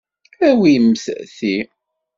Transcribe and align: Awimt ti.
Awimt 0.47 1.05
ti. 1.37 1.55